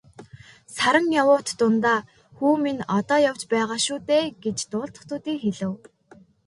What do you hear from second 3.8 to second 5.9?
шүү дээ" гэж дуулдах төдий хэлэв.